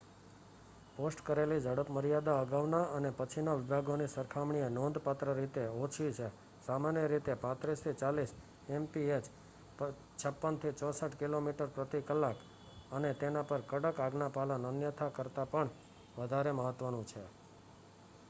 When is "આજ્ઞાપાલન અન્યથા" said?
14.01-15.13